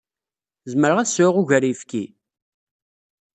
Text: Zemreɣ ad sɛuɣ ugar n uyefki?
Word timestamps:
Zemreɣ 0.71 0.97
ad 0.99 1.09
sɛuɣ 1.09 1.35
ugar 1.41 1.63
n 1.63 1.67
uyefki? 1.67 2.03